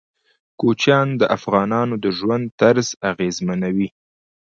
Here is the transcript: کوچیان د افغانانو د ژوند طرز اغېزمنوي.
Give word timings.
کوچیان 0.59 1.07
د 1.19 1.21
افغانانو 1.37 1.95
د 2.03 2.05
ژوند 2.17 2.45
طرز 2.59 2.87
اغېزمنوي. 3.11 3.89